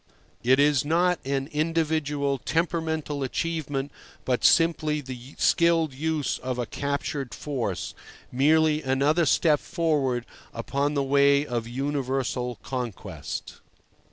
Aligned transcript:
It 0.41 0.59
is 0.59 0.83
not 0.83 1.19
an 1.23 1.45
individual, 1.51 2.39
temperamental 2.39 3.21
achievement, 3.21 3.91
but 4.25 4.43
simply 4.43 4.99
the 4.99 5.35
skilled 5.37 5.93
use 5.93 6.39
of 6.39 6.57
a 6.57 6.65
captured 6.65 7.35
force, 7.35 7.93
merely 8.31 8.81
another 8.81 9.27
step 9.27 9.59
forward 9.59 10.25
upon 10.55 10.95
the 10.95 11.03
way 11.03 11.45
of 11.45 11.67
universal 11.67 12.55
conquest. 12.63 13.59